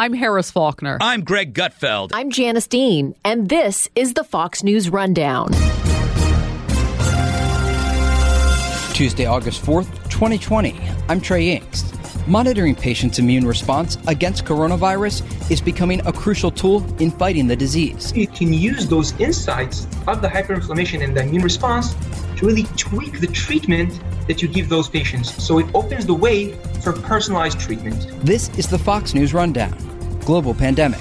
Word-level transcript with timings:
I'm 0.00 0.14
Harris 0.14 0.50
Faulkner. 0.50 0.96
I'm 1.02 1.24
Greg 1.24 1.52
Gutfeld. 1.52 2.12
I'm 2.14 2.30
Janice 2.30 2.66
Dean, 2.66 3.14
and 3.22 3.50
this 3.50 3.86
is 3.94 4.14
the 4.14 4.24
Fox 4.24 4.62
News 4.62 4.88
Rundown. 4.88 5.52
Tuesday, 8.94 9.26
August 9.26 9.62
4th, 9.62 9.92
2020. 10.08 10.80
I'm 11.10 11.20
Trey 11.20 11.54
Yingst. 11.54 12.26
Monitoring 12.26 12.74
patients' 12.74 13.18
immune 13.18 13.46
response 13.46 13.98
against 14.06 14.46
coronavirus 14.46 15.50
is 15.50 15.60
becoming 15.60 16.00
a 16.06 16.12
crucial 16.14 16.50
tool 16.50 16.82
in 16.98 17.10
fighting 17.10 17.46
the 17.46 17.56
disease. 17.56 18.10
You 18.16 18.26
can 18.26 18.54
use 18.54 18.88
those 18.88 19.12
insights 19.20 19.86
of 20.08 20.22
the 20.22 20.28
hyperinflammation 20.28 21.04
and 21.04 21.14
the 21.14 21.24
immune 21.24 21.42
response 21.42 21.92
to 22.36 22.46
really 22.46 22.64
tweak 22.78 23.20
the 23.20 23.26
treatment 23.26 24.00
that 24.28 24.40
you 24.40 24.48
give 24.48 24.70
those 24.70 24.88
patients. 24.88 25.44
So 25.44 25.58
it 25.58 25.66
opens 25.74 26.06
the 26.06 26.14
way 26.14 26.54
for 26.82 26.94
personalized 26.94 27.60
treatment. 27.60 28.06
This 28.24 28.48
is 28.56 28.66
the 28.66 28.78
Fox 28.78 29.12
News 29.12 29.34
Rundown 29.34 29.89
Global 30.24 30.54
Pandemic. 30.54 31.00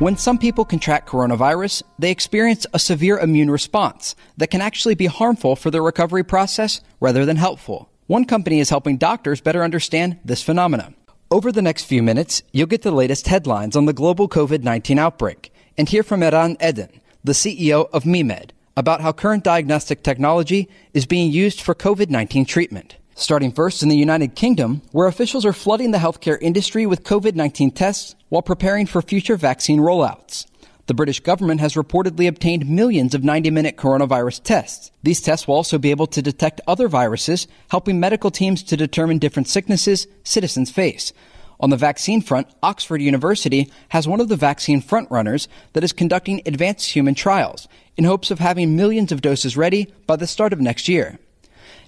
When 0.00 0.16
some 0.16 0.38
people 0.38 0.64
contract 0.64 1.06
coronavirus, 1.06 1.82
they 1.98 2.10
experience 2.10 2.66
a 2.72 2.78
severe 2.78 3.18
immune 3.18 3.50
response 3.50 4.16
that 4.38 4.50
can 4.50 4.62
actually 4.62 4.94
be 4.94 5.04
harmful 5.04 5.56
for 5.56 5.70
the 5.70 5.82
recovery 5.82 6.24
process 6.24 6.80
rather 7.00 7.26
than 7.26 7.36
helpful. 7.36 7.90
One 8.06 8.24
company 8.24 8.60
is 8.60 8.70
helping 8.70 8.96
doctors 8.96 9.42
better 9.42 9.62
understand 9.62 10.18
this 10.24 10.42
phenomenon. 10.42 10.94
Over 11.30 11.52
the 11.52 11.60
next 11.60 11.84
few 11.84 12.02
minutes, 12.02 12.42
you'll 12.50 12.66
get 12.66 12.80
the 12.80 12.90
latest 12.90 13.28
headlines 13.28 13.76
on 13.76 13.84
the 13.84 13.92
global 13.92 14.26
COVID 14.26 14.62
19 14.62 14.98
outbreak 14.98 15.52
and 15.76 15.86
hear 15.86 16.02
from 16.02 16.22
Eran 16.22 16.56
Eden, 16.66 16.88
the 17.22 17.32
CEO 17.32 17.88
of 17.92 18.04
MeMed, 18.04 18.52
about 18.76 19.02
how 19.02 19.12
current 19.12 19.44
diagnostic 19.44 20.02
technology 20.02 20.68
is 20.94 21.04
being 21.04 21.30
used 21.30 21.60
for 21.60 21.74
COVID 21.74 22.08
19 22.08 22.46
treatment. 22.46 22.96
Starting 23.20 23.52
first 23.52 23.82
in 23.82 23.90
the 23.90 23.98
United 23.98 24.34
Kingdom, 24.34 24.80
where 24.92 25.06
officials 25.06 25.44
are 25.44 25.52
flooding 25.52 25.90
the 25.90 25.98
healthcare 25.98 26.38
industry 26.40 26.86
with 26.86 27.04
COVID 27.04 27.34
19 27.34 27.70
tests 27.70 28.14
while 28.30 28.40
preparing 28.40 28.86
for 28.86 29.02
future 29.02 29.36
vaccine 29.36 29.78
rollouts. 29.78 30.46
The 30.86 30.94
British 30.94 31.20
government 31.20 31.60
has 31.60 31.74
reportedly 31.74 32.26
obtained 32.26 32.66
millions 32.66 33.14
of 33.14 33.22
90 33.22 33.50
minute 33.50 33.76
coronavirus 33.76 34.42
tests. 34.42 34.90
These 35.02 35.20
tests 35.20 35.46
will 35.46 35.56
also 35.56 35.76
be 35.76 35.90
able 35.90 36.06
to 36.06 36.22
detect 36.22 36.62
other 36.66 36.88
viruses, 36.88 37.46
helping 37.68 38.00
medical 38.00 38.30
teams 38.30 38.62
to 38.62 38.76
determine 38.78 39.18
different 39.18 39.48
sicknesses 39.48 40.06
citizens 40.24 40.70
face. 40.70 41.12
On 41.60 41.68
the 41.68 41.76
vaccine 41.76 42.22
front, 42.22 42.46
Oxford 42.62 43.02
University 43.02 43.70
has 43.90 44.08
one 44.08 44.22
of 44.22 44.28
the 44.28 44.36
vaccine 44.36 44.80
frontrunners 44.80 45.46
that 45.74 45.84
is 45.84 45.92
conducting 45.92 46.40
advanced 46.46 46.92
human 46.92 47.14
trials 47.14 47.68
in 47.98 48.04
hopes 48.04 48.30
of 48.30 48.38
having 48.38 48.76
millions 48.76 49.12
of 49.12 49.20
doses 49.20 49.58
ready 49.58 49.92
by 50.06 50.16
the 50.16 50.26
start 50.26 50.54
of 50.54 50.60
next 50.62 50.88
year. 50.88 51.18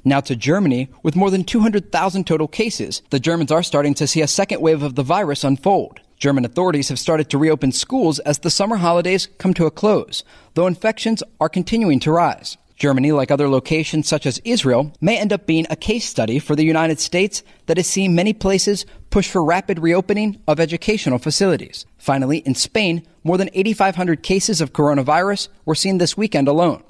Now 0.04 0.20
to 0.20 0.34
Germany, 0.34 0.88
with 1.04 1.14
more 1.14 1.30
than 1.30 1.44
200,000 1.44 2.26
total 2.26 2.48
cases, 2.48 3.02
the 3.10 3.20
Germans 3.20 3.52
are 3.52 3.62
starting 3.62 3.94
to 3.94 4.06
see 4.06 4.20
a 4.20 4.26
second 4.26 4.60
wave 4.60 4.82
of 4.82 4.96
the 4.96 5.04
virus 5.04 5.44
unfold. 5.44 6.00
German 6.18 6.44
authorities 6.44 6.88
have 6.88 6.98
started 6.98 7.30
to 7.30 7.38
reopen 7.38 7.70
schools 7.70 8.18
as 8.20 8.40
the 8.40 8.50
summer 8.50 8.76
holidays 8.76 9.28
come 9.38 9.54
to 9.54 9.66
a 9.66 9.70
close, 9.70 10.24
though 10.54 10.66
infections 10.66 11.22
are 11.40 11.48
continuing 11.48 12.00
to 12.00 12.10
rise. 12.10 12.56
Germany, 12.76 13.12
like 13.12 13.30
other 13.30 13.48
locations 13.48 14.08
such 14.08 14.26
as 14.26 14.40
Israel, 14.44 14.92
may 15.00 15.16
end 15.16 15.32
up 15.32 15.46
being 15.46 15.66
a 15.70 15.76
case 15.76 16.04
study 16.04 16.40
for 16.40 16.56
the 16.56 16.64
United 16.64 16.98
States 16.98 17.44
that 17.66 17.76
has 17.76 17.86
seen 17.86 18.16
many 18.16 18.32
places 18.32 18.84
push 19.10 19.28
for 19.28 19.44
rapid 19.44 19.78
reopening 19.78 20.40
of 20.48 20.58
educational 20.58 21.18
facilities. 21.18 21.86
Finally, 21.96 22.38
in 22.38 22.56
Spain, 22.56 23.06
more 23.22 23.38
than 23.38 23.50
8,500 23.52 24.24
cases 24.24 24.60
of 24.60 24.72
coronavirus 24.72 25.46
were 25.64 25.76
seen 25.76 25.98
this 25.98 26.16
weekend 26.16 26.48
alone. 26.48 26.82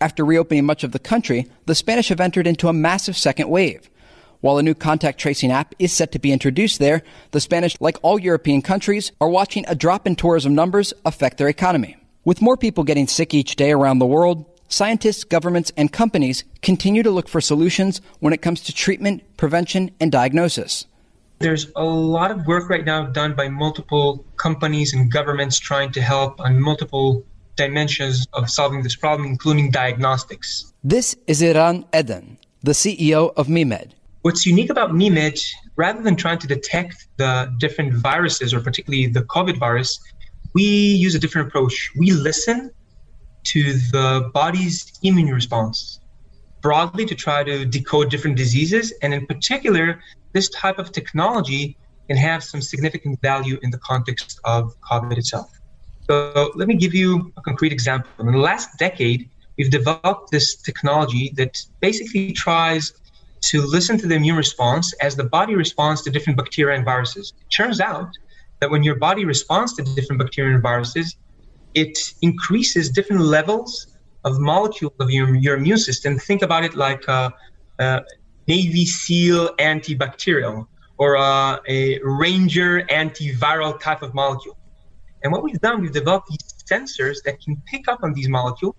After 0.00 0.24
reopening 0.24 0.64
much 0.64 0.84
of 0.84 0.92
the 0.92 1.00
country, 1.00 1.48
the 1.66 1.74
Spanish 1.74 2.08
have 2.08 2.20
entered 2.20 2.46
into 2.46 2.68
a 2.68 2.72
massive 2.72 3.16
second 3.16 3.48
wave. 3.50 3.90
While 4.40 4.58
a 4.58 4.62
new 4.62 4.74
contact 4.74 5.18
tracing 5.18 5.50
app 5.50 5.74
is 5.80 5.92
set 5.92 6.12
to 6.12 6.20
be 6.20 6.30
introduced 6.30 6.78
there, 6.78 7.02
the 7.32 7.40
Spanish, 7.40 7.76
like 7.80 7.98
all 8.02 8.20
European 8.20 8.62
countries, 8.62 9.10
are 9.20 9.28
watching 9.28 9.64
a 9.66 9.74
drop 9.74 10.06
in 10.06 10.14
tourism 10.14 10.54
numbers 10.54 10.94
affect 11.04 11.38
their 11.38 11.48
economy. 11.48 11.96
With 12.24 12.40
more 12.40 12.56
people 12.56 12.84
getting 12.84 13.08
sick 13.08 13.34
each 13.34 13.56
day 13.56 13.72
around 13.72 13.98
the 13.98 14.06
world, 14.06 14.44
scientists, 14.68 15.24
governments, 15.24 15.72
and 15.76 15.92
companies 15.92 16.44
continue 16.62 17.02
to 17.02 17.10
look 17.10 17.28
for 17.28 17.40
solutions 17.40 18.00
when 18.20 18.32
it 18.32 18.42
comes 18.42 18.60
to 18.60 18.72
treatment, 18.72 19.24
prevention, 19.36 19.90
and 19.98 20.12
diagnosis. 20.12 20.86
There's 21.40 21.72
a 21.74 21.84
lot 21.84 22.30
of 22.30 22.46
work 22.46 22.70
right 22.70 22.84
now 22.84 23.06
done 23.06 23.34
by 23.34 23.48
multiple 23.48 24.24
companies 24.36 24.92
and 24.92 25.10
governments 25.10 25.58
trying 25.58 25.90
to 25.92 26.00
help 26.00 26.40
on 26.40 26.60
multiple 26.60 27.24
dimensions 27.58 28.26
of 28.32 28.48
solving 28.48 28.82
this 28.82 28.96
problem, 28.96 29.28
including 29.28 29.70
diagnostics. 29.70 30.72
This 30.82 31.14
is 31.26 31.42
Eran 31.42 31.84
Eden, 31.94 32.38
the 32.62 32.72
CEO 32.72 33.32
of 33.36 33.48
MeMed. 33.48 33.90
What's 34.22 34.46
unique 34.46 34.70
about 34.70 34.90
MeMed, 34.92 35.38
rather 35.76 36.00
than 36.02 36.16
trying 36.16 36.38
to 36.38 36.46
detect 36.46 37.08
the 37.18 37.32
different 37.58 37.92
viruses, 37.92 38.54
or 38.54 38.60
particularly 38.60 39.06
the 39.08 39.24
COVID 39.34 39.58
virus, 39.58 40.00
we 40.54 40.64
use 40.64 41.14
a 41.14 41.18
different 41.18 41.48
approach. 41.48 41.90
We 41.96 42.12
listen 42.12 42.70
to 43.52 43.62
the 43.92 44.30
body's 44.32 44.92
immune 45.02 45.34
response 45.34 46.00
broadly 46.60 47.04
to 47.06 47.14
try 47.14 47.44
to 47.44 47.64
decode 47.64 48.10
different 48.10 48.36
diseases. 48.36 48.92
And 49.02 49.14
in 49.14 49.26
particular, 49.26 50.00
this 50.32 50.48
type 50.50 50.78
of 50.78 50.92
technology 50.92 51.76
can 52.08 52.16
have 52.16 52.42
some 52.42 52.60
significant 52.60 53.20
value 53.22 53.58
in 53.62 53.70
the 53.70 53.78
context 53.78 54.40
of 54.44 54.74
COVID 54.90 55.16
itself. 55.18 55.50
So 56.10 56.50
let 56.54 56.68
me 56.68 56.74
give 56.74 56.94
you 56.94 57.32
a 57.36 57.42
concrete 57.42 57.72
example. 57.72 58.10
In 58.18 58.32
the 58.32 58.38
last 58.38 58.70
decade, 58.78 59.28
we've 59.58 59.70
developed 59.70 60.30
this 60.30 60.56
technology 60.56 61.32
that 61.36 61.54
basically 61.80 62.32
tries 62.32 62.92
to 63.50 63.60
listen 63.60 63.98
to 63.98 64.06
the 64.06 64.14
immune 64.14 64.36
response 64.36 64.92
as 65.02 65.16
the 65.16 65.24
body 65.24 65.54
responds 65.54 66.02
to 66.02 66.10
different 66.10 66.38
bacteria 66.38 66.76
and 66.76 66.84
viruses. 66.84 67.34
It 67.38 67.54
turns 67.54 67.80
out 67.80 68.08
that 68.60 68.70
when 68.70 68.82
your 68.82 68.96
body 68.96 69.24
responds 69.26 69.74
to 69.74 69.82
different 69.82 70.20
bacteria 70.20 70.54
and 70.54 70.62
viruses, 70.62 71.16
it 71.74 71.96
increases 72.22 72.90
different 72.90 73.22
levels 73.22 73.88
of 74.24 74.40
molecules 74.40 74.94
of 75.00 75.10
your, 75.10 75.34
your 75.36 75.56
immune 75.56 75.78
system. 75.78 76.18
Think 76.18 76.42
about 76.42 76.64
it 76.64 76.74
like 76.74 77.06
a, 77.06 77.32
a 77.78 78.02
Navy 78.48 78.86
SEAL 78.86 79.54
antibacterial 79.56 80.66
or 80.96 81.14
a, 81.14 81.60
a 81.68 82.00
Ranger 82.02 82.82
antiviral 82.84 83.78
type 83.78 84.02
of 84.02 84.14
molecule. 84.14 84.57
And 85.22 85.32
what 85.32 85.42
we've 85.42 85.60
done, 85.60 85.80
we've 85.80 85.92
developed 85.92 86.28
these 86.28 86.54
sensors 86.70 87.16
that 87.24 87.40
can 87.40 87.62
pick 87.66 87.88
up 87.88 88.00
on 88.02 88.12
these 88.12 88.28
molecules 88.28 88.74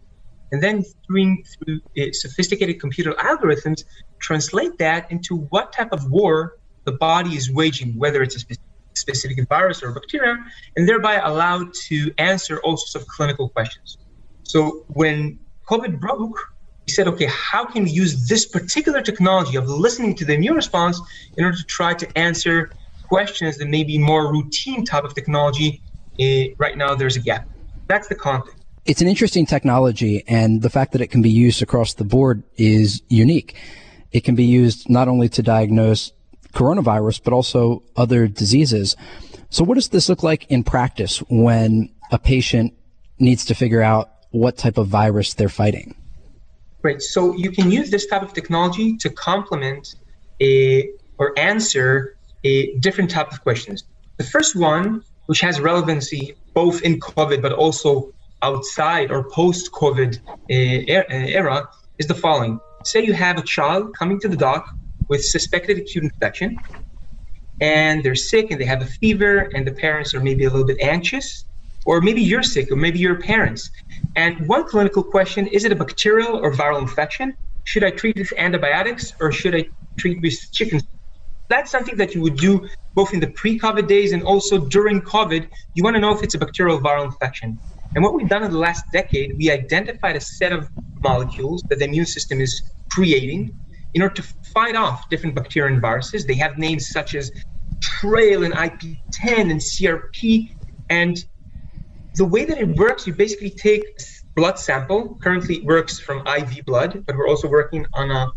and 0.51 0.63
then 0.63 0.83
through, 1.05 1.37
through 1.57 1.79
uh, 1.97 2.07
sophisticated 2.11 2.79
computer 2.79 3.13
algorithms, 3.13 3.83
translate 4.21 4.77
that 4.79 5.11
into 5.11 5.37
what 5.49 5.71
type 5.73 5.91
of 5.91 6.09
war 6.09 6.53
the 6.85 6.91
body 6.93 7.35
is 7.35 7.51
waging, 7.51 7.97
whether 7.97 8.23
it's 8.23 8.35
a 8.35 8.39
spe- 8.39 8.53
specific 8.95 9.47
virus 9.47 9.83
or 9.83 9.91
bacteria, 9.93 10.37
and 10.75 10.89
thereby 10.89 11.15
allowed 11.15 11.67
to 11.87 12.11
answer 12.17 12.59
all 12.63 12.77
sorts 12.77 12.95
of 12.95 13.07
clinical 13.07 13.49
questions. 13.49 13.97
So 14.43 14.85
when 14.87 15.39
COVID 15.69 15.99
broke, 15.99 16.37
we 16.87 16.93
said, 16.93 17.07
okay, 17.07 17.27
how 17.27 17.65
can 17.65 17.83
we 17.83 17.91
use 17.91 18.27
this 18.27 18.47
particular 18.47 19.01
technology 19.01 19.55
of 19.55 19.69
listening 19.69 20.15
to 20.15 20.25
the 20.25 20.33
immune 20.33 20.55
response 20.55 20.99
in 21.37 21.45
order 21.45 21.57
to 21.57 21.63
try 21.65 21.93
to 21.93 22.17
answer 22.17 22.71
questions 23.07 23.57
that 23.57 23.67
may 23.67 23.83
be 23.83 23.97
more 23.99 24.31
routine 24.31 24.83
type 24.83 25.03
of 25.03 25.13
technology 25.13 25.81
it, 26.19 26.55
right 26.59 26.77
now 26.77 26.93
there's 26.93 27.15
a 27.15 27.21
gap. 27.21 27.47
That's 27.87 28.07
the 28.07 28.15
context. 28.15 28.57
It's 28.85 29.01
an 29.01 29.07
interesting 29.07 29.45
technology, 29.45 30.23
and 30.27 30.61
the 30.61 30.69
fact 30.69 30.91
that 30.91 31.01
it 31.01 31.07
can 31.07 31.21
be 31.21 31.29
used 31.29 31.61
across 31.61 31.93
the 31.93 32.03
board 32.03 32.43
is 32.57 33.01
unique. 33.09 33.55
It 34.11 34.23
can 34.23 34.35
be 34.35 34.43
used 34.43 34.89
not 34.89 35.07
only 35.07 35.29
to 35.29 35.43
diagnose 35.43 36.11
coronavirus, 36.53 37.21
but 37.23 37.33
also 37.33 37.83
other 37.95 38.27
diseases. 38.27 38.95
So, 39.49 39.63
what 39.63 39.75
does 39.75 39.89
this 39.89 40.09
look 40.09 40.23
like 40.23 40.45
in 40.49 40.63
practice 40.63 41.19
when 41.29 41.89
a 42.11 42.19
patient 42.19 42.73
needs 43.19 43.45
to 43.45 43.55
figure 43.55 43.81
out 43.81 44.09
what 44.31 44.57
type 44.57 44.77
of 44.77 44.87
virus 44.87 45.33
they're 45.33 45.49
fighting? 45.49 45.95
Right. 46.81 47.01
So, 47.01 47.35
you 47.35 47.51
can 47.51 47.71
use 47.71 47.91
this 47.91 48.07
type 48.07 48.23
of 48.23 48.33
technology 48.33 48.97
to 48.97 49.09
complement 49.09 49.95
a 50.41 50.89
or 51.17 51.37
answer 51.37 52.17
a 52.43 52.75
different 52.77 53.09
type 53.11 53.31
of 53.31 53.41
questions. 53.41 53.83
The 54.17 54.23
first 54.23 54.55
one 54.55 55.03
which 55.29 55.41
has 55.41 55.59
relevancy 55.59 56.35
both 56.55 56.81
in 56.81 56.99
COVID 56.99 57.39
but 57.43 57.53
also 57.53 58.11
outside 58.41 59.11
or 59.11 59.29
post 59.29 59.69
COVID 59.71 60.17
uh, 60.17 60.23
era, 60.49 61.67
is 61.99 62.07
the 62.07 62.15
following. 62.15 62.59
Say 62.83 63.05
you 63.05 63.13
have 63.13 63.37
a 63.37 63.43
child 63.43 63.95
coming 63.99 64.19
to 64.21 64.27
the 64.27 64.35
doc 64.35 64.65
with 65.07 65.23
suspected 65.23 65.77
acute 65.77 66.03
infection, 66.03 66.59
and 67.59 68.03
they're 68.03 68.15
sick 68.15 68.49
and 68.49 68.59
they 68.59 68.65
have 68.65 68.81
a 68.81 68.87
fever, 69.01 69.47
and 69.53 69.67
the 69.67 69.71
parents 69.71 70.15
are 70.15 70.19
maybe 70.19 70.45
a 70.45 70.49
little 70.49 70.65
bit 70.65 70.81
anxious, 70.81 71.45
or 71.85 72.01
maybe 72.01 72.23
you're 72.23 72.41
sick, 72.41 72.71
or 72.71 72.75
maybe 72.75 72.97
your 72.97 73.19
parents. 73.19 73.69
And 74.15 74.47
one 74.47 74.67
clinical 74.67 75.03
question 75.03 75.45
is 75.45 75.63
it 75.63 75.71
a 75.71 75.75
bacterial 75.75 76.37
or 76.43 76.51
viral 76.51 76.81
infection? 76.81 77.35
Should 77.65 77.83
I 77.83 77.91
treat 77.91 78.17
with 78.17 78.33
antibiotics 78.35 79.13
or 79.21 79.31
should 79.31 79.55
I 79.55 79.65
treat 79.99 80.23
with 80.23 80.39
chicken 80.53 80.81
that's 81.49 81.71
something 81.71 81.97
that 81.97 82.15
you 82.15 82.21
would 82.21 82.37
do 82.37 82.67
both 82.93 83.13
in 83.13 83.19
the 83.19 83.31
pre-COVID 83.31 83.87
days 83.87 84.11
and 84.11 84.23
also 84.23 84.57
during 84.67 85.01
COVID. 85.01 85.47
You 85.73 85.83
want 85.83 85.95
to 85.95 85.99
know 85.99 86.13
if 86.15 86.23
it's 86.23 86.35
a 86.35 86.37
bacterial 86.37 86.79
viral 86.79 87.05
infection. 87.05 87.59
And 87.95 88.03
what 88.03 88.13
we've 88.13 88.29
done 88.29 88.43
in 88.43 88.51
the 88.51 88.57
last 88.57 88.85
decade, 88.93 89.35
we 89.37 89.49
identified 89.49 90.15
a 90.15 90.21
set 90.21 90.51
of 90.51 90.69
molecules 91.03 91.63
that 91.69 91.79
the 91.79 91.85
immune 91.85 92.05
system 92.05 92.39
is 92.39 92.61
creating 92.91 93.51
in 93.93 94.01
order 94.01 94.15
to 94.15 94.23
fight 94.53 94.75
off 94.75 95.09
different 95.09 95.35
bacteria 95.35 95.71
and 95.73 95.81
viruses. 95.81 96.25
They 96.25 96.35
have 96.35 96.57
names 96.57 96.91
such 96.91 97.15
as 97.15 97.31
Trail 97.81 98.43
and 98.43 98.53
IP10 98.53 99.51
and 99.51 99.59
CRP. 99.59 100.51
And 100.89 101.17
the 102.15 102.25
way 102.25 102.45
that 102.45 102.57
it 102.57 102.67
works, 102.77 103.07
you 103.07 103.13
basically 103.13 103.49
take 103.49 103.83
blood 104.35 104.59
sample. 104.59 105.17
Currently, 105.21 105.57
it 105.57 105.65
works 105.65 105.99
from 105.99 106.25
IV 106.27 106.65
blood, 106.65 107.03
but 107.05 107.15
we're 107.15 107.27
also 107.27 107.47
working 107.47 107.85
on 107.93 108.11
a 108.11 108.31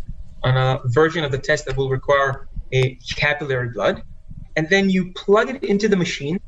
on 0.45 0.57
a 0.57 0.81
version 0.87 1.23
of 1.25 1.31
the 1.31 1.39
test 1.39 1.67
that 1.67 1.77
will 1.77 1.89
require 1.89 2.49
a 2.73 2.99
capillary 3.17 3.71
blood. 3.71 4.03
And 4.57 4.69
then 4.69 4.91
you 4.91 5.13
plug 5.13 5.51
it 5.51 5.65
into 5.65 5.89
the 5.89 5.97
machine, 5.97 6.39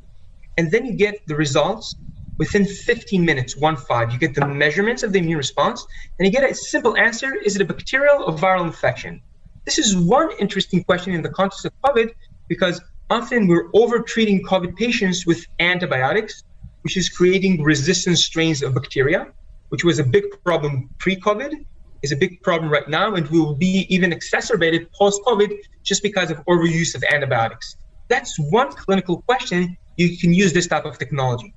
and 0.59 0.71
then 0.71 0.85
you 0.85 0.95
get 0.95 1.15
the 1.27 1.35
results 1.35 1.97
within 2.39 2.65
15 2.65 3.25
minutes, 3.25 3.57
one 3.57 3.77
five. 3.77 4.13
You 4.13 4.19
get 4.19 4.35
the 4.35 4.47
measurements 4.47 5.03
of 5.03 5.13
the 5.13 5.19
immune 5.19 5.39
response, 5.39 5.87
and 6.19 6.27
you 6.27 6.33
get 6.33 6.49
a 6.49 6.55
simple 6.55 6.97
answer: 6.97 7.35
is 7.35 7.57
it 7.57 7.63
a 7.63 7.65
bacterial 7.65 8.25
or 8.25 8.35
viral 8.35 8.65
infection? 8.65 9.21
This 9.65 9.79
is 9.79 9.97
one 9.97 10.31
interesting 10.39 10.85
question 10.85 11.15
in 11.15 11.23
the 11.23 11.31
context 11.31 11.65
of 11.65 11.73
COVID 11.87 12.11
because 12.49 12.81
often 13.11 13.47
we're 13.47 13.71
over 13.73 14.01
treating 14.01 14.43
COVID 14.43 14.77
patients 14.77 15.27
with 15.27 15.47
antibiotics, 15.59 16.43
which 16.83 16.97
is 16.97 17.09
creating 17.09 17.63
resistant 17.63 18.19
strains 18.19 18.63
of 18.63 18.75
bacteria, 18.75 19.27
which 19.71 19.85
was 19.85 19.99
a 19.99 20.05
big 20.05 20.25
problem 20.45 20.91
pre 20.99 21.17
COVID, 21.17 21.55
is 22.03 22.13
a 22.13 22.17
big 22.17 22.43
problem 22.43 22.71
right 22.71 22.89
now, 22.89 23.15
and 23.15 23.27
will 23.29 23.55
be 23.55 23.87
even 23.89 24.13
exacerbated 24.13 24.93
post 24.93 25.23
COVID 25.27 25.57
just 25.85 26.03
because 26.03 26.31
of 26.31 26.39
overuse 26.47 26.95
of 26.95 27.05
antibiotics. 27.05 27.77
That's 28.09 28.37
one 28.39 28.73
clinical 28.73 29.23
question 29.23 29.77
you 29.97 30.17
can 30.19 30.35
use 30.35 30.53
this 30.53 30.67
type 30.67 30.85
of 30.85 30.99
technology. 30.99 31.55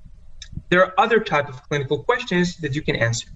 There 0.70 0.84
are 0.84 0.94
other 0.98 1.20
type 1.20 1.48
of 1.48 1.62
clinical 1.68 2.04
questions 2.04 2.56
that 2.58 2.74
you 2.74 2.82
can 2.82 2.96
answer. 2.96 3.28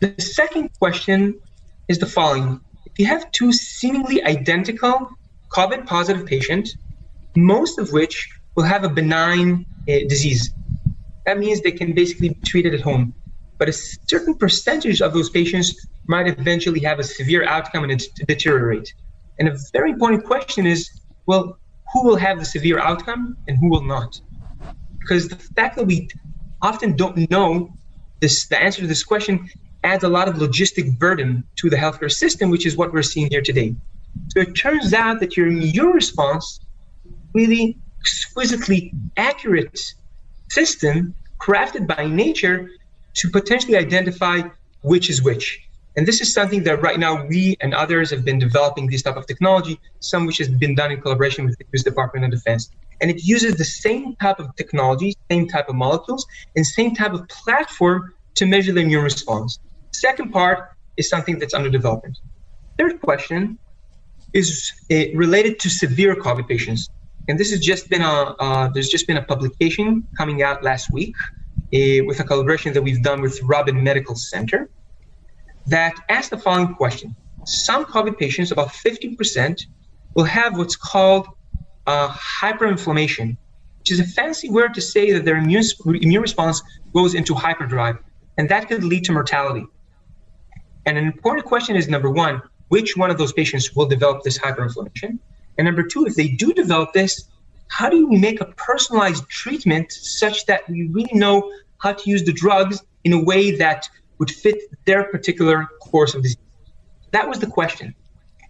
The 0.00 0.14
second 0.20 0.70
question 0.78 1.40
is 1.88 1.98
the 1.98 2.06
following 2.06 2.60
if 2.86 2.98
you 2.98 3.06
have 3.06 3.30
two 3.32 3.52
seemingly 3.52 4.22
identical 4.24 5.10
COVID 5.50 5.86
positive 5.86 6.26
patients, 6.26 6.76
most 7.36 7.78
of 7.78 7.92
which 7.92 8.28
will 8.54 8.64
have 8.64 8.84
a 8.84 8.88
benign 8.88 9.66
uh, 9.88 9.92
disease, 10.08 10.52
that 11.26 11.38
means 11.38 11.60
they 11.60 11.72
can 11.72 11.92
basically 11.92 12.28
be 12.30 12.40
treated 12.44 12.74
at 12.74 12.80
home. 12.80 13.14
But 13.58 13.68
a 13.68 13.72
certain 13.72 14.34
percentage 14.34 15.00
of 15.00 15.12
those 15.12 15.30
patients 15.30 15.74
might 16.06 16.26
eventually 16.28 16.80
have 16.80 16.98
a 16.98 17.02
severe 17.02 17.44
outcome 17.44 17.84
and 17.84 18.02
deteriorate. 18.26 18.92
And 19.38 19.48
a 19.48 19.56
very 19.72 19.90
important 19.90 20.24
question 20.24 20.66
is 20.66 20.90
well, 21.26 21.58
who 21.92 22.04
will 22.04 22.16
have 22.16 22.38
the 22.38 22.44
severe 22.44 22.78
outcome 22.78 23.36
and 23.48 23.56
who 23.58 23.70
will 23.70 23.84
not? 23.84 24.20
Because 25.00 25.28
the 25.28 25.36
fact 25.36 25.76
that 25.76 25.86
we 25.86 26.08
often 26.62 26.96
don't 26.96 27.30
know 27.30 27.70
this, 28.20 28.46
the 28.48 28.60
answer 28.60 28.80
to 28.82 28.86
this 28.86 29.04
question 29.04 29.48
adds 29.84 30.02
a 30.02 30.08
lot 30.08 30.28
of 30.28 30.36
logistic 30.36 30.98
burden 30.98 31.44
to 31.56 31.68
the 31.68 31.76
healthcare 31.76 32.10
system, 32.10 32.50
which 32.50 32.66
is 32.66 32.76
what 32.76 32.92
we're 32.92 33.02
seeing 33.02 33.28
here 33.30 33.42
today. 33.42 33.74
So 34.28 34.40
it 34.40 34.54
turns 34.54 34.94
out 34.94 35.20
that 35.20 35.36
your 35.36 35.46
immune 35.46 35.88
response, 35.88 36.60
really 37.34 37.76
exquisitely 38.00 38.92
accurate 39.16 39.80
system 40.50 41.14
crafted 41.40 41.86
by 41.86 42.06
nature 42.06 42.68
to 43.14 43.30
potentially 43.30 43.76
identify 43.76 44.42
which 44.82 45.10
is 45.10 45.22
which. 45.22 45.63
And 45.96 46.06
this 46.08 46.20
is 46.20 46.32
something 46.32 46.64
that 46.64 46.82
right 46.82 46.98
now 46.98 47.24
we 47.24 47.56
and 47.60 47.72
others 47.72 48.10
have 48.10 48.24
been 48.24 48.38
developing 48.38 48.88
this 48.88 49.02
type 49.02 49.16
of 49.16 49.26
technology, 49.26 49.80
some 50.00 50.26
which 50.26 50.38
has 50.38 50.48
been 50.48 50.74
done 50.74 50.90
in 50.90 51.00
collaboration 51.00 51.44
with 51.44 51.56
the 51.58 51.64
US 51.74 51.84
Department 51.84 52.24
of 52.24 52.32
Defense. 52.32 52.70
And 53.00 53.10
it 53.10 53.22
uses 53.22 53.56
the 53.56 53.64
same 53.64 54.16
type 54.16 54.40
of 54.40 54.54
technology, 54.56 55.14
same 55.30 55.46
type 55.48 55.68
of 55.68 55.76
molecules, 55.76 56.26
and 56.56 56.66
same 56.66 56.94
type 56.94 57.12
of 57.12 57.28
platform 57.28 58.12
to 58.34 58.46
measure 58.46 58.72
the 58.72 58.80
immune 58.80 59.04
response. 59.04 59.60
Second 59.92 60.32
part 60.32 60.70
is 60.96 61.08
something 61.08 61.38
that's 61.38 61.54
under 61.54 61.70
development. 61.70 62.18
Third 62.78 63.00
question 63.00 63.58
is 64.32 64.72
uh, 64.90 65.14
related 65.14 65.60
to 65.60 65.70
severe 65.70 66.16
COVID 66.16 66.48
patients. 66.48 66.90
And 67.28 67.38
this 67.38 67.50
has 67.52 67.60
just 67.60 67.88
been 67.88 68.02
a, 68.02 68.34
uh, 68.40 68.68
there's 68.68 68.88
just 68.88 69.06
been 69.06 69.16
a 69.16 69.22
publication 69.22 70.06
coming 70.16 70.42
out 70.42 70.62
last 70.64 70.92
week 70.92 71.14
uh, 71.72 72.04
with 72.04 72.18
a 72.20 72.24
collaboration 72.24 72.72
that 72.72 72.82
we've 72.82 73.02
done 73.02 73.22
with 73.22 73.40
Rabin 73.42 73.82
Medical 73.82 74.16
Center 74.16 74.68
that 75.66 75.94
asked 76.08 76.30
the 76.30 76.38
following 76.38 76.74
question. 76.74 77.14
Some 77.44 77.84
COVID 77.84 78.18
patients, 78.18 78.50
about 78.50 78.68
50%, 78.68 79.66
will 80.14 80.24
have 80.24 80.56
what's 80.56 80.76
called 80.76 81.28
uh, 81.86 82.08
hyperinflammation, 82.08 83.36
which 83.78 83.90
is 83.90 84.00
a 84.00 84.04
fancy 84.04 84.50
word 84.50 84.74
to 84.74 84.80
say 84.80 85.12
that 85.12 85.24
their 85.24 85.36
immune, 85.36 85.64
immune 85.86 86.22
response 86.22 86.62
goes 86.94 87.14
into 87.14 87.34
hyperdrive, 87.34 87.98
and 88.38 88.48
that 88.48 88.68
could 88.68 88.84
lead 88.84 89.04
to 89.04 89.12
mortality. 89.12 89.66
And 90.86 90.98
an 90.98 91.06
important 91.06 91.46
question 91.46 91.76
is 91.76 91.88
number 91.88 92.10
one, 92.10 92.42
which 92.68 92.96
one 92.96 93.10
of 93.10 93.18
those 93.18 93.32
patients 93.32 93.74
will 93.74 93.86
develop 93.86 94.22
this 94.22 94.38
hyperinflammation? 94.38 95.18
And 95.58 95.64
number 95.64 95.82
two, 95.82 96.06
if 96.06 96.14
they 96.14 96.28
do 96.28 96.52
develop 96.52 96.92
this, 96.92 97.28
how 97.68 97.88
do 97.88 98.06
we 98.06 98.18
make 98.18 98.40
a 98.40 98.46
personalized 98.56 99.28
treatment 99.28 99.92
such 99.92 100.46
that 100.46 100.68
we 100.68 100.88
really 100.88 101.12
know 101.12 101.50
how 101.78 101.92
to 101.92 102.10
use 102.10 102.24
the 102.24 102.32
drugs 102.32 102.82
in 103.04 103.12
a 103.12 103.22
way 103.22 103.50
that 103.52 103.88
would 104.18 104.30
fit 104.30 104.58
their 104.84 105.04
particular 105.04 105.66
course 105.80 106.14
of 106.14 106.22
disease? 106.22 106.38
That 107.12 107.28
was 107.28 107.38
the 107.38 107.46
question. 107.46 107.94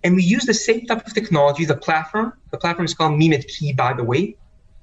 And 0.02 0.16
we 0.16 0.22
use 0.22 0.44
the 0.44 0.54
same 0.54 0.86
type 0.86 1.06
of 1.06 1.14
technology, 1.14 1.64
the 1.64 1.76
platform, 1.76 2.34
the 2.50 2.58
platform 2.58 2.84
is 2.84 2.94
called 2.94 3.12
MeMedKey, 3.12 3.76
by 3.76 3.94
the 3.94 4.04
way, 4.04 4.36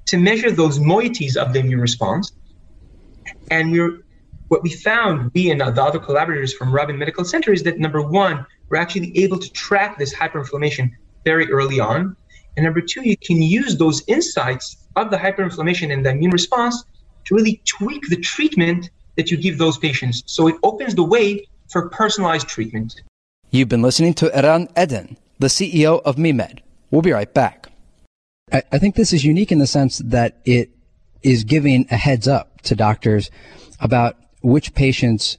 to 0.08 0.18
measure 0.18 0.52
those 0.52 0.80
moieties 0.80 1.38
of 1.38 1.54
the 1.54 1.60
immune 1.60 1.80
response. 1.80 2.34
And 3.50 3.72
we're 3.72 4.04
what 4.52 4.64
we 4.64 4.70
found, 4.70 5.32
we 5.34 5.50
and 5.50 5.62
the 5.62 5.82
other 5.82 5.98
collaborators 5.98 6.54
from 6.54 6.74
Rabin 6.74 6.98
Medical 6.98 7.24
Center, 7.24 7.54
is 7.54 7.64
that 7.64 7.80
number 7.80 8.02
one, 8.02 8.46
we're 8.68 8.80
actually 8.80 9.18
able 9.18 9.40
to 9.40 9.50
track 9.54 9.98
this 9.98 10.14
hyperinflammation 10.14 10.92
very 11.24 11.50
early 11.50 11.80
on. 11.80 12.18
And 12.58 12.66
number 12.66 12.82
two, 12.82 13.08
you 13.08 13.16
can 13.16 13.42
use 13.42 13.78
those 13.78 14.04
insights 14.08 14.76
of 14.98 15.10
the 15.10 15.16
hyperinflammation 15.16 15.94
and 15.94 16.06
the 16.06 16.10
immune 16.10 16.32
response 16.32 16.84
to 17.24 17.36
really 17.36 17.62
tweak 17.66 18.10
the 18.10 18.18
treatment 18.18 18.90
that 19.16 19.32
you 19.32 19.38
give 19.38 19.58
those 19.58 19.78
patients. 19.78 20.24
So 20.26 20.48
it 20.48 20.56
opens 20.64 20.96
the 20.96 21.04
way 21.04 21.46
for 21.70 21.90
personalized 21.90 22.48
treatment. 22.48 23.02
You've 23.50 23.70
been 23.70 23.82
listening 23.82 24.14
to 24.16 24.36
Eran 24.36 24.70
Eden, 24.78 25.18
the 25.40 25.48
CEO 25.48 26.02
of 26.04 26.16
MeMed. 26.16 26.60
We'll 26.90 27.02
be 27.02 27.12
right 27.12 27.34
back. 27.34 27.68
I, 28.52 28.64
I 28.72 28.78
think 28.80 28.96
this 28.96 29.14
is 29.14 29.24
unique 29.24 29.52
in 29.52 29.60
the 29.60 29.68
sense 29.68 30.00
that 30.00 30.38
it 30.46 30.70
is 31.24 31.44
giving 31.44 31.86
a 31.92 31.98
heads 31.98 32.28
up 32.28 32.62
to 32.62 32.76
doctors 32.76 33.30
about 33.80 34.18
which 34.42 34.74
patients 34.74 35.38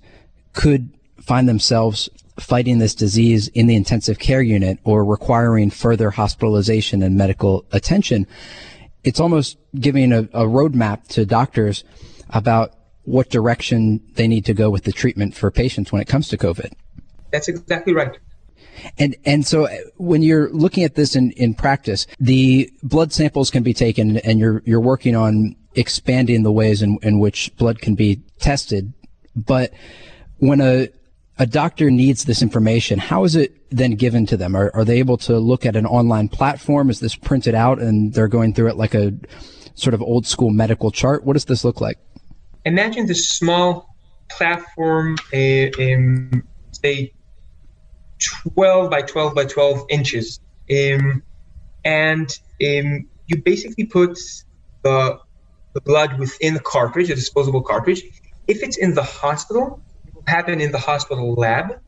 could 0.53 0.91
find 1.21 1.49
themselves 1.49 2.09
fighting 2.39 2.79
this 2.79 2.95
disease 2.95 3.49
in 3.49 3.67
the 3.67 3.77
intensive 3.77 4.19
care 4.19 4.43
unit 4.43 4.79
or 4.85 5.05
requiring 5.05 5.71
further 5.71 6.11
hospitalization 6.11 7.03
and 7.03 7.17
medical 7.17 7.65
attention. 7.73 8.27
It's 9.05 9.21
almost 9.21 9.59
giving 9.79 10.13
a, 10.13 10.21
a 10.33 10.47
roadmap 10.47 11.07
to 11.09 11.27
doctors 11.27 11.85
about 12.31 12.75
what 13.05 13.31
direction 13.31 14.01
they 14.15 14.29
need 14.29 14.45
to 14.47 14.55
go 14.55 14.71
with 14.71 14.85
the 14.85 14.93
treatment 14.93 15.35
for 15.35 15.51
patients 15.51 15.93
when 15.93 16.01
it 16.01 16.09
comes 16.09 16.29
to 16.29 16.39
COVID. 16.39 16.73
That's 17.33 17.49
exactly 17.49 17.95
right. 17.95 18.17
And 18.99 19.17
and 19.25 19.47
so 19.47 19.67
uh, 19.67 19.77
when 19.97 20.23
you're 20.23 20.51
looking 20.51 20.85
at 20.85 20.95
this 20.95 21.15
in, 21.15 21.33
in 21.33 21.55
practice, 21.55 22.07
the 22.19 22.71
blood 22.83 23.13
samples 23.13 23.51
can 23.51 23.63
be 23.63 23.75
taken 23.75 24.19
and 24.19 24.39
you're 24.39 24.63
you're 24.65 24.81
working 24.81 25.17
on 25.17 25.57
expanding 25.75 26.43
the 26.43 26.53
ways 26.53 26.83
in, 26.83 26.99
in 27.03 27.19
which 27.19 27.55
blood 27.57 27.81
can 27.81 27.95
be 27.95 28.23
tested. 28.39 28.93
But 29.35 29.73
when 30.39 30.61
a 30.61 30.89
a 31.39 31.47
doctor 31.47 31.91
needs 31.91 32.25
this 32.25 32.43
information, 32.43 32.99
how 32.99 33.25
is 33.25 33.37
it 33.37 33.55
then 33.71 33.93
given 33.93 34.27
to 34.27 34.37
them? 34.37 34.55
Are, 34.55 34.71
are 34.75 34.85
they 34.85 34.99
able 34.99 35.17
to 35.19 35.39
look 35.39 35.65
at 35.65 35.77
an 35.77 35.87
online 35.87 36.29
platform? 36.29 36.91
Is 36.91 37.01
this 37.01 37.17
printed 37.17 37.55
out 37.55 37.81
and 37.81 38.13
they're 38.13 38.29
going 38.29 38.53
through 38.53 38.69
it 38.69 38.77
like 38.77 38.95
a 38.95 39.15
sort 39.75 39.95
of 39.95 40.03
old 40.03 40.27
school 40.27 40.51
medical 40.51 40.91
chart? 40.91 41.25
What 41.25 41.33
does 41.33 41.47
this 41.47 41.65
look 41.65 41.81
like? 41.81 41.99
Imagine 42.65 43.07
this 43.07 43.29
small 43.29 43.95
platform, 44.31 45.17
uh, 45.35 45.71
um, 45.81 46.43
say 46.73 47.13
12 48.55 48.91
by 48.91 49.03
12 49.03 49.35
by 49.35 49.45
12 49.45 49.87
inches. 49.91 50.41
Um, 50.71 51.23
and 51.85 52.31
um, 52.65 53.09
you 53.27 53.43
basically 53.43 53.85
put 53.85 54.19
the 54.83 55.19
the 55.75 55.81
blood 55.81 56.19
within 56.19 56.55
the 56.55 56.61
cartridge, 56.61 57.09
a 57.11 57.15
disposable 57.15 57.63
cartridge. 57.63 58.03
If 58.47 58.63
it's 58.63 58.77
in 58.77 58.95
the 58.95 59.03
hospital, 59.03 59.81
it 60.07 60.15
will 60.15 60.25
happen 60.27 60.61
in 60.61 60.71
the 60.71 60.79
hospital 60.79 61.33
lab. 61.33 61.81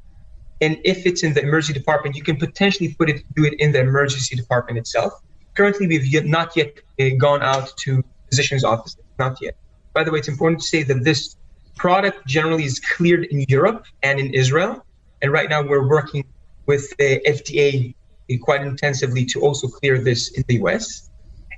And 0.61 0.79
if 0.85 1.05
it's 1.05 1.23
in 1.23 1.35
the 1.35 1.43
emergency 1.43 1.79
department, 1.79 2.17
you 2.17 2.23
can 2.23 2.37
potentially 2.37 2.95
put 2.95 3.11
it 3.11 3.23
do 3.35 3.45
it 3.45 3.55
in 3.55 3.73
the 3.73 3.81
emergency 3.81 4.37
department 4.37 4.79
itself. 4.79 5.13
Currently, 5.55 5.87
we've 5.87 6.07
yet, 6.07 6.25
not 6.25 6.57
yet 6.57 6.79
uh, 6.99 7.11
gone 7.19 7.43
out 7.43 7.77
to 7.79 8.03
physician's 8.29 8.65
offices, 8.65 9.03
not 9.19 9.37
yet. 9.43 9.57
By 9.95 10.05
the 10.05 10.11
way, 10.11 10.19
it's 10.19 10.29
important 10.29 10.61
to 10.61 10.67
say 10.67 10.83
that 10.83 11.05
this 11.05 11.37
product 11.77 12.27
generally 12.27 12.65
is 12.65 12.81
cleared 12.81 13.25
in 13.27 13.45
Europe 13.49 13.87
and 14.03 14.19
in 14.19 14.35
Israel. 14.35 14.85
And 15.23 15.33
right 15.33 15.49
now, 15.49 15.63
we're 15.63 15.89
working 15.89 16.25
with 16.67 16.95
the 16.99 17.21
FDA 17.27 17.95
quite 18.41 18.63
intensively 18.63 19.25
to 19.27 19.41
also 19.41 19.69
clear 19.69 20.03
this 20.03 20.33
in 20.33 20.45
the 20.49 20.57
US. 20.63 21.11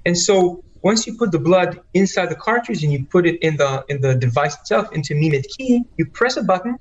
And 0.04 0.16
so 0.16 0.62
once 0.82 1.06
you 1.06 1.16
put 1.16 1.32
the 1.32 1.38
blood 1.38 1.80
inside 1.94 2.26
the 2.26 2.36
cartridge 2.36 2.82
and 2.84 2.92
you 2.92 3.04
put 3.06 3.26
it 3.26 3.36
in 3.40 3.56
the 3.56 3.84
in 3.88 4.00
the 4.00 4.14
device 4.14 4.54
itself 4.60 4.92
into 4.92 5.14
MeMedKey, 5.14 5.84
you 5.96 6.06
press 6.06 6.36
a 6.36 6.42
button, 6.42 6.76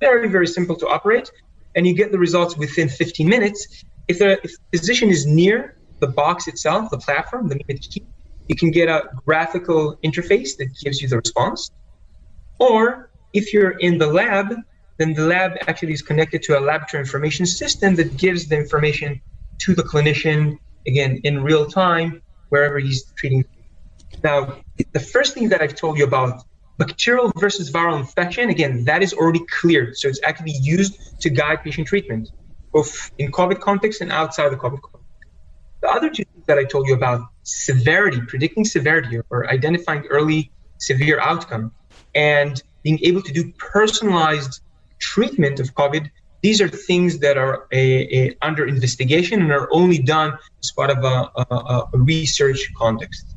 very 0.00 0.28
very 0.28 0.46
simple 0.46 0.76
to 0.76 0.86
operate, 0.86 1.30
and 1.74 1.86
you 1.86 1.94
get 1.94 2.12
the 2.12 2.18
results 2.18 2.56
within 2.56 2.88
15 2.88 3.28
minutes. 3.28 3.84
if 4.08 4.18
the, 4.18 4.32
if 4.44 4.52
the 4.52 4.78
physician 4.78 5.08
is 5.10 5.26
near 5.26 5.76
the 6.00 6.06
box 6.06 6.48
itself, 6.48 6.90
the 6.90 6.98
platform, 6.98 7.48
the 7.48 7.58
you 8.48 8.56
can 8.56 8.70
get 8.70 8.88
a 8.88 9.08
graphical 9.24 9.96
interface 10.04 10.56
that 10.56 10.68
gives 10.82 11.00
you 11.00 11.08
the 11.08 11.16
response. 11.16 11.70
Or 12.58 13.10
if 13.32 13.52
you're 13.52 13.72
in 13.78 13.98
the 13.98 14.06
lab, 14.06 14.54
then 14.96 15.12
the 15.14 15.26
lab 15.26 15.52
actually 15.68 15.92
is 15.92 16.02
connected 16.02 16.42
to 16.44 16.58
a 16.58 16.60
laboratory 16.60 17.02
information 17.02 17.46
system 17.46 17.94
that 17.96 18.16
gives 18.16 18.48
the 18.48 18.56
information 18.56 19.20
to 19.58 19.74
the 19.74 19.82
clinician, 19.82 20.58
again, 20.86 21.20
in 21.24 21.42
real 21.42 21.66
time, 21.66 22.22
wherever 22.48 22.78
he's 22.78 23.12
treating. 23.16 23.44
Now, 24.24 24.58
the 24.92 25.00
first 25.00 25.34
thing 25.34 25.48
that 25.50 25.60
I've 25.62 25.74
told 25.74 25.98
you 25.98 26.04
about 26.04 26.42
bacterial 26.78 27.30
versus 27.36 27.70
viral 27.70 27.98
infection, 27.98 28.50
again, 28.50 28.84
that 28.84 29.02
is 29.02 29.12
already 29.12 29.44
cleared. 29.60 29.96
So 29.96 30.08
it's 30.08 30.20
actually 30.24 30.56
used 30.60 31.20
to 31.20 31.30
guide 31.30 31.62
patient 31.62 31.86
treatment, 31.86 32.30
both 32.72 33.10
in 33.18 33.30
COVID 33.30 33.60
context 33.60 34.00
and 34.00 34.10
outside 34.10 34.50
the 34.50 34.56
COVID 34.56 34.80
context. 34.80 35.04
The 35.80 35.88
other 35.90 36.08
two 36.08 36.24
things 36.24 36.46
that 36.46 36.58
I 36.58 36.64
told 36.64 36.88
you 36.88 36.94
about 36.94 37.20
severity, 37.48 38.20
predicting 38.26 38.64
severity 38.64 39.18
or 39.30 39.48
identifying 39.50 40.04
early 40.08 40.50
severe 40.78 41.18
outcome, 41.20 41.72
and 42.14 42.62
being 42.82 42.98
able 43.02 43.22
to 43.22 43.32
do 43.32 43.52
personalized 43.58 44.60
treatment 44.98 45.58
of 45.58 45.74
COVID, 45.74 46.10
these 46.42 46.60
are 46.60 46.68
things 46.68 47.18
that 47.18 47.36
are 47.36 47.66
a, 47.72 48.16
a 48.16 48.36
under 48.42 48.66
investigation 48.66 49.40
and 49.40 49.50
are 49.50 49.68
only 49.72 49.98
done 49.98 50.38
as 50.62 50.70
part 50.72 50.90
of 50.90 50.98
a, 51.04 51.30
a, 51.50 51.88
a 51.92 51.98
research 51.98 52.70
context. 52.76 53.34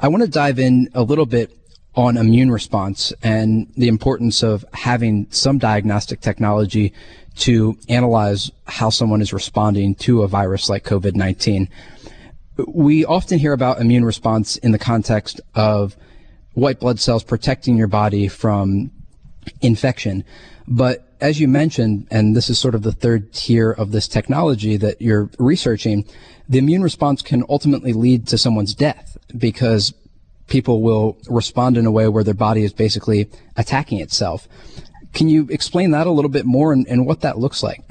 I 0.00 0.08
want 0.08 0.22
to 0.22 0.28
dive 0.28 0.58
in 0.58 0.88
a 0.94 1.02
little 1.02 1.26
bit 1.26 1.56
on 1.94 2.16
immune 2.16 2.50
response 2.50 3.12
and 3.22 3.72
the 3.76 3.88
importance 3.88 4.42
of 4.42 4.64
having 4.72 5.28
some 5.30 5.58
diagnostic 5.58 6.20
technology 6.20 6.92
to 7.36 7.78
analyze 7.88 8.50
how 8.66 8.90
someone 8.90 9.20
is 9.20 9.32
responding 9.32 9.94
to 9.94 10.22
a 10.22 10.28
virus 10.28 10.68
like 10.68 10.84
COVID 10.84 11.14
19. 11.14 11.68
We 12.56 13.04
often 13.04 13.38
hear 13.38 13.52
about 13.52 13.80
immune 13.80 14.04
response 14.04 14.56
in 14.56 14.72
the 14.72 14.78
context 14.78 15.40
of 15.54 15.96
white 16.52 16.80
blood 16.80 17.00
cells 17.00 17.24
protecting 17.24 17.76
your 17.76 17.88
body 17.88 18.28
from 18.28 18.92
infection. 19.60 20.24
But 20.66 21.08
as 21.20 21.40
you 21.40 21.48
mentioned, 21.48 22.06
and 22.10 22.36
this 22.36 22.48
is 22.48 22.58
sort 22.58 22.74
of 22.74 22.82
the 22.82 22.92
third 22.92 23.32
tier 23.32 23.70
of 23.70 23.92
this 23.92 24.08
technology 24.08 24.76
that 24.76 25.00
you're 25.00 25.30
researching, 25.38 26.06
the 26.48 26.58
immune 26.58 26.82
response 26.82 27.22
can 27.22 27.44
ultimately 27.48 27.92
lead 27.92 28.26
to 28.28 28.38
someone's 28.38 28.74
death 28.74 29.16
because 29.36 29.92
people 30.46 30.82
will 30.82 31.16
respond 31.28 31.76
in 31.76 31.86
a 31.86 31.90
way 31.90 32.06
where 32.08 32.24
their 32.24 32.34
body 32.34 32.62
is 32.62 32.72
basically 32.72 33.28
attacking 33.56 34.00
itself. 34.00 34.46
Can 35.12 35.28
you 35.28 35.46
explain 35.50 35.92
that 35.92 36.06
a 36.06 36.10
little 36.10 36.30
bit 36.30 36.44
more 36.44 36.72
and, 36.72 36.86
and 36.88 37.06
what 37.06 37.20
that 37.22 37.38
looks 37.38 37.62
like? 37.62 37.82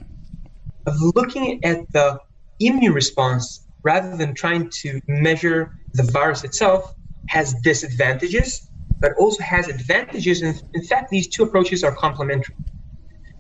Looking 1.16 1.64
at 1.64 1.92
the 1.92 2.20
immune 2.60 2.94
response 2.94 3.66
rather 3.84 4.16
than 4.16 4.34
trying 4.34 4.70
to 4.82 5.00
measure 5.08 5.76
the 5.94 6.04
virus 6.04 6.44
itself 6.44 6.94
has 7.30 7.54
disadvantages, 7.62 8.70
but 9.00 9.14
also 9.18 9.44
has 9.44 9.68
advantages. 9.68 10.42
And 10.42 10.62
in 10.74 10.84
fact, 10.84 11.10
these 11.10 11.28
two 11.28 11.44
approaches 11.44 11.84
are 11.84 11.96
complementary. 11.96 12.56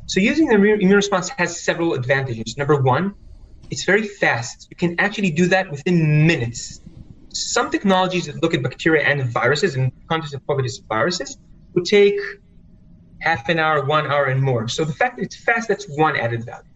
So 0.07 0.19
using 0.19 0.47
the 0.47 0.55
immune 0.55 0.91
response 0.91 1.29
has 1.29 1.63
several 1.63 1.93
advantages. 1.93 2.57
Number 2.57 2.81
one, 2.81 3.15
it's 3.71 3.85
very 3.85 4.03
fast. 4.03 4.67
You 4.69 4.75
can 4.75 4.99
actually 4.99 5.31
do 5.31 5.47
that 5.47 5.71
within 5.71 6.27
minutes. 6.27 6.81
Some 7.33 7.71
technologies 7.71 8.25
that 8.27 8.41
look 8.43 8.53
at 8.53 8.61
bacteria 8.61 9.03
and 9.03 9.23
viruses, 9.31 9.75
in 9.75 9.91
context 10.09 10.35
of 10.35 10.43
COVID, 10.45 10.69
viruses, 10.87 11.37
would 11.73 11.85
take 11.85 12.19
half 13.21 13.47
an 13.49 13.57
hour, 13.57 13.85
one 13.85 14.05
hour, 14.05 14.25
and 14.25 14.41
more. 14.41 14.67
So 14.67 14.83
the 14.83 14.93
fact 14.93 15.17
that 15.17 15.23
it's 15.23 15.35
fast, 15.35 15.69
that's 15.69 15.87
one 15.97 16.15
added 16.17 16.45
value. 16.45 16.69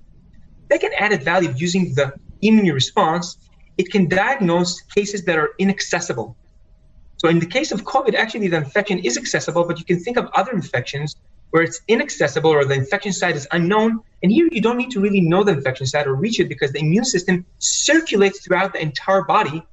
Second 0.72 0.94
added 0.98 1.24
value 1.24 1.50
of 1.50 1.62
using 1.62 1.94
the 1.94 2.14
immune 2.42 2.74
response, 2.74 3.38
it 3.78 3.92
can 3.92 4.08
diagnose 4.08 4.82
cases 4.82 5.24
that 5.26 5.38
are 5.38 5.52
inaccessible. 5.60 6.36
So 7.18 7.30
in 7.30 7.40
the 7.40 7.46
case 7.46 7.72
of 7.72 7.84
COVID, 7.84 8.16
actually 8.16 8.48
the 8.48 8.58
infection 8.58 9.00
is 9.00 9.18
accessible, 9.18 9.64
but 9.64 9.80
you 9.80 9.86
can 9.86 10.00
think 10.00 10.18
of 10.18 10.30
other 10.36 10.52
infections 10.52 11.16
where 11.52 11.64
it's 11.64 11.82
inaccessible 11.88 12.52
or 12.52 12.66
the 12.66 12.74
infection 12.74 13.14
site 13.14 13.36
is 13.36 13.48
unknown. 13.52 14.00
And 14.22 14.32
here 14.32 14.48
you 14.52 14.62
don't 14.62 14.78
need 14.78 14.92
to 14.92 15.00
really 15.00 15.22
know 15.22 15.44
the 15.44 15.54
infection 15.54 15.88
site 15.88 16.08
or 16.08 16.16
reach 16.16 16.40
it 16.40 16.50
because 16.50 16.72
the 16.72 16.80
immune 16.80 17.06
system 17.06 17.46
circulates 17.60 18.42
throughout 18.42 18.74
the 18.74 18.82
entire 18.82 19.24
body. 19.24 19.66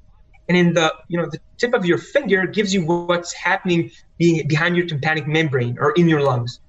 And 0.47 0.57
in 0.57 0.73
the, 0.73 0.93
you 1.07 1.17
know, 1.19 1.27
the 1.29 1.39
tip 1.57 1.73
of 1.73 1.85
your 1.85 1.97
finger 1.97 2.45
gives 2.45 2.73
you 2.73 2.85
what's 2.85 3.33
happening 3.33 3.91
behind 4.17 4.77
your 4.77 4.85
tympanic 4.85 5.27
membrane 5.27 5.77
or 5.79 5.91
in 5.91 6.07
your 6.07 6.21
lungs. 6.21 6.59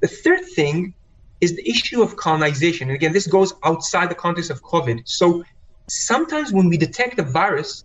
The 0.00 0.08
third 0.08 0.44
thing 0.44 0.94
is 1.40 1.54
the 1.56 1.68
issue 1.68 2.02
of 2.02 2.16
colonization. 2.16 2.88
And 2.88 2.96
again, 2.96 3.12
this 3.12 3.26
goes 3.26 3.54
outside 3.64 4.10
the 4.10 4.14
context 4.14 4.50
of 4.50 4.62
COVID. 4.62 5.02
So 5.06 5.44
sometimes 5.88 6.52
when 6.52 6.68
we 6.68 6.76
detect 6.76 7.18
a 7.18 7.22
virus, 7.22 7.84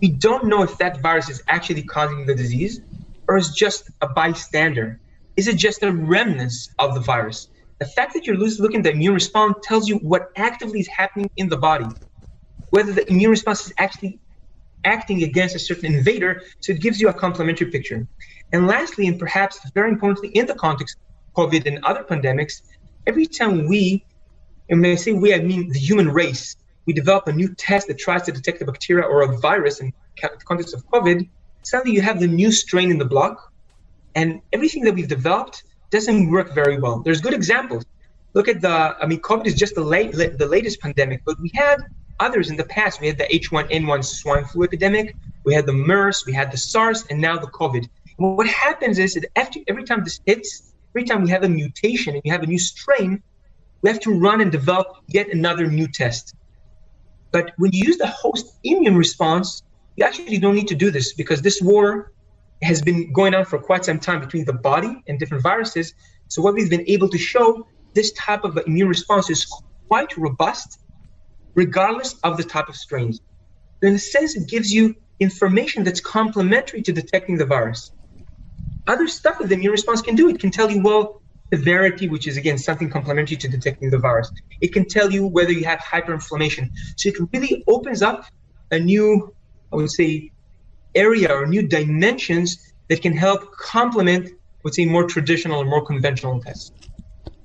we 0.00 0.08
don't 0.08 0.44
know 0.46 0.62
if 0.62 0.78
that 0.78 1.00
virus 1.00 1.28
is 1.28 1.42
actually 1.48 1.82
causing 1.82 2.26
the 2.26 2.34
disease 2.34 2.80
or 3.28 3.36
is 3.36 3.50
just 3.50 3.90
a 4.00 4.08
bystander. 4.08 5.00
Is 5.36 5.48
it 5.48 5.56
just 5.56 5.82
a 5.82 5.92
remnant 5.92 6.52
of 6.78 6.94
the 6.94 7.00
virus? 7.00 7.48
The 7.78 7.86
fact 7.86 8.12
that 8.14 8.26
you're 8.26 8.36
looking 8.36 8.78
at 8.78 8.82
the 8.84 8.90
immune 8.90 9.14
response 9.14 9.56
tells 9.62 9.88
you 9.88 9.96
what 9.96 10.30
actively 10.36 10.80
is 10.80 10.88
happening 10.88 11.30
in 11.36 11.48
the 11.48 11.56
body, 11.56 11.86
whether 12.70 12.92
the 12.92 13.10
immune 13.10 13.30
response 13.30 13.66
is 13.66 13.72
actually 13.78 14.18
acting 14.84 15.22
against 15.22 15.54
a 15.54 15.58
certain 15.58 15.94
invader. 15.94 16.42
So 16.60 16.72
it 16.72 16.80
gives 16.80 17.00
you 17.00 17.08
a 17.08 17.14
complementary 17.14 17.70
picture. 17.70 18.06
And 18.52 18.66
lastly, 18.66 19.06
and 19.06 19.18
perhaps 19.18 19.60
very 19.74 19.90
importantly, 19.90 20.30
in 20.30 20.46
the 20.46 20.54
context 20.54 20.96
of 21.36 21.44
COVID 21.44 21.66
and 21.66 21.84
other 21.84 22.04
pandemics, 22.04 22.62
every 23.06 23.26
time 23.26 23.66
we, 23.66 24.04
and 24.68 24.80
when 24.80 24.92
I 24.92 24.94
say 24.96 25.12
we, 25.12 25.34
I 25.34 25.38
mean 25.40 25.70
the 25.70 25.78
human 25.78 26.10
race, 26.10 26.56
we 26.90 26.94
develop 26.94 27.28
a 27.28 27.32
new 27.32 27.54
test 27.54 27.86
that 27.86 27.98
tries 27.98 28.22
to 28.24 28.32
detect 28.32 28.60
a 28.62 28.64
bacteria 28.64 29.04
or 29.04 29.22
a 29.22 29.38
virus 29.38 29.78
in 29.80 29.92
the 30.20 30.28
context 30.44 30.74
of 30.74 30.84
COVID, 30.88 31.28
suddenly 31.62 31.94
you 31.94 32.02
have 32.02 32.18
the 32.18 32.26
new 32.26 32.50
strain 32.50 32.90
in 32.90 32.98
the 32.98 33.04
block, 33.04 33.52
and 34.16 34.40
everything 34.52 34.82
that 34.86 34.94
we've 34.96 35.12
developed 35.18 35.62
doesn't 35.90 36.28
work 36.28 36.52
very 36.52 36.80
well. 36.80 36.98
There's 36.98 37.20
good 37.20 37.32
examples. 37.32 37.84
Look 38.34 38.48
at 38.48 38.60
the, 38.60 38.76
I 39.02 39.06
mean, 39.06 39.20
COVID 39.20 39.46
is 39.46 39.54
just 39.54 39.76
the 39.76 39.86
late, 39.94 40.10
the 40.10 40.48
latest 40.56 40.80
pandemic, 40.80 41.22
but 41.24 41.38
we 41.38 41.52
had 41.54 41.78
others 42.18 42.50
in 42.50 42.56
the 42.56 42.64
past. 42.64 43.00
We 43.00 43.06
had 43.06 43.18
the 43.18 43.28
H1N1 43.38 44.04
swine 44.04 44.44
flu 44.44 44.64
epidemic, 44.64 45.14
we 45.44 45.54
had 45.54 45.66
the 45.66 45.72
MERS, 45.72 46.24
we 46.26 46.32
had 46.32 46.50
the 46.50 46.58
SARS, 46.58 47.06
and 47.08 47.20
now 47.20 47.38
the 47.38 47.52
COVID. 47.60 47.88
And 48.18 48.36
what 48.36 48.48
happens 48.48 48.98
is 48.98 49.14
that 49.14 49.26
after, 49.36 49.60
every 49.68 49.84
time 49.84 50.02
this 50.02 50.18
hits, 50.26 50.72
every 50.92 51.04
time 51.04 51.22
we 51.22 51.30
have 51.30 51.44
a 51.44 51.48
mutation 51.48 52.14
and 52.14 52.22
you 52.24 52.32
have 52.32 52.42
a 52.42 52.48
new 52.48 52.58
strain, 52.58 53.22
we 53.82 53.90
have 53.90 54.00
to 54.00 54.12
run 54.26 54.40
and 54.40 54.50
develop 54.50 54.88
yet 55.06 55.28
another 55.28 55.68
new 55.68 55.86
test. 55.86 56.34
But 57.32 57.52
when 57.58 57.72
you 57.72 57.84
use 57.86 57.98
the 57.98 58.06
host 58.06 58.58
immune 58.64 58.96
response, 58.96 59.62
you 59.96 60.04
actually 60.04 60.38
don't 60.38 60.54
need 60.54 60.68
to 60.68 60.74
do 60.74 60.90
this 60.90 61.12
because 61.14 61.42
this 61.42 61.60
war 61.60 62.12
has 62.62 62.82
been 62.82 63.12
going 63.12 63.34
on 63.34 63.44
for 63.44 63.58
quite 63.58 63.84
some 63.84 63.98
time 63.98 64.20
between 64.20 64.44
the 64.44 64.52
body 64.52 65.02
and 65.08 65.18
different 65.18 65.42
viruses. 65.42 65.94
So 66.28 66.42
what 66.42 66.54
we've 66.54 66.70
been 66.70 66.84
able 66.88 67.08
to 67.08 67.18
show, 67.18 67.66
this 67.94 68.12
type 68.12 68.44
of 68.44 68.58
immune 68.66 68.88
response 68.88 69.30
is 69.30 69.46
quite 69.88 70.16
robust, 70.16 70.80
regardless 71.54 72.14
of 72.22 72.36
the 72.36 72.44
type 72.44 72.68
of 72.68 72.76
strains. 72.76 73.20
In 73.82 73.94
a 73.94 73.98
sense, 73.98 74.36
it 74.36 74.48
gives 74.48 74.72
you 74.72 74.94
information 75.20 75.84
that's 75.84 76.00
complementary 76.00 76.82
to 76.82 76.92
detecting 76.92 77.36
the 77.36 77.46
virus. 77.46 77.92
Other 78.86 79.08
stuff 79.08 79.38
that 79.38 79.48
the 79.48 79.54
immune 79.54 79.72
response 79.72 80.02
can 80.02 80.14
do, 80.14 80.28
it 80.28 80.38
can 80.38 80.50
tell 80.50 80.70
you, 80.70 80.82
well, 80.82 81.19
severity, 81.52 82.08
which 82.08 82.26
is 82.26 82.36
again 82.36 82.58
something 82.58 82.90
complementary 82.90 83.36
to 83.36 83.48
detecting 83.48 83.90
the 83.90 83.98
virus. 83.98 84.30
It 84.60 84.72
can 84.72 84.84
tell 84.84 85.10
you 85.10 85.26
whether 85.26 85.52
you 85.52 85.64
have 85.64 85.80
hyperinflammation. 85.80 86.70
So 86.96 87.08
it 87.08 87.16
really 87.32 87.64
opens 87.66 88.02
up 88.02 88.26
a 88.70 88.78
new, 88.78 89.34
I 89.72 89.76
would 89.76 89.90
say, 89.90 90.30
area 90.94 91.32
or 91.32 91.46
new 91.46 91.66
dimensions 91.66 92.72
that 92.88 93.02
can 93.02 93.16
help 93.16 93.52
complement, 93.56 94.28
I 94.28 94.32
would 94.64 94.74
say, 94.74 94.84
more 94.84 95.04
traditional 95.04 95.60
or 95.60 95.64
more 95.64 95.84
conventional 95.84 96.40
tests. 96.40 96.72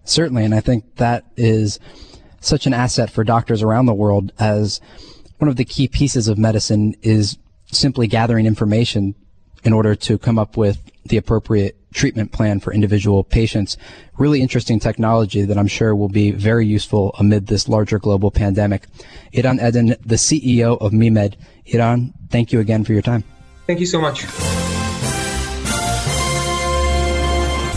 Certainly, 0.04 0.46
and 0.46 0.54
I 0.54 0.60
think 0.60 0.98
that 0.98 1.26
is 1.36 1.80
such 2.40 2.68
an 2.68 2.74
asset 2.74 3.10
for 3.10 3.24
doctors 3.24 3.64
around 3.64 3.88
the 3.88 3.94
world 3.94 4.32
as 4.38 4.80
one 5.40 5.50
of 5.50 5.56
the 5.56 5.66
key 5.66 5.88
pieces 5.88 6.28
of 6.28 6.38
medicine 6.38 6.96
is 7.02 7.38
simply 7.72 8.08
gathering 8.08 8.46
information 8.46 9.16
in 9.66 9.74
order 9.74 9.96
to 9.96 10.18
come 10.18 10.40
up 10.40 10.56
with 10.56 10.80
the 11.06 11.18
appropriate 11.18 11.78
treatment 11.94 12.32
plan 12.32 12.60
for 12.60 12.74
individual 12.74 13.24
patients. 13.24 13.78
Really 14.18 14.42
interesting 14.42 14.80
technology 14.80 15.44
that 15.44 15.58
I'm 15.58 15.68
sure 15.68 15.96
will 15.96 16.10
be 16.10 16.32
very 16.32 16.66
useful 16.66 17.16
amid 17.18 17.48
this 17.48 17.68
larger 17.68 18.00
global 18.00 18.32
pandemic. 18.32 18.88
Eran 19.34 19.60
Eden, 19.60 19.96
the 20.06 20.16
CEO 20.16 20.80
of 20.80 20.92
MeMed. 20.92 21.36
Eran, 21.68 22.14
thank 22.30 22.52
you 22.52 22.60
again 22.60 22.84
for 22.84 22.94
your 22.94 23.02
time. 23.02 23.24
Thank 23.66 23.80
you 23.80 23.86
so 23.86 24.00
much. 24.00 24.24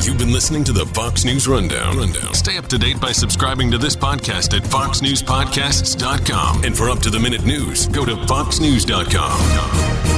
You've 0.07 0.19
been 0.19 0.33
listening 0.33 0.65
to 0.65 0.73
the 0.73 0.87
Fox 0.87 1.25
News 1.25 1.47
Rundown. 1.47 1.99
Rundown. 1.99 2.35
Stay 2.35 2.57
up 2.57 2.67
to 2.69 2.79
date 2.79 3.01
by 3.01 3.13
subscribing 3.13 3.71
to 3.71 3.79
this 3.79 3.95
podcast 3.95 4.57
at 4.57 4.65
foxnewspodcasts.com. 4.65 6.65
And 6.65 6.77
for 6.77 6.91
up 6.91 6.99
to 7.01 7.11
the 7.11 7.21
minute 7.21 7.45
news, 7.45 7.87
go 7.89 8.05
to 8.05 8.17
foxnews.com. 8.17 10.18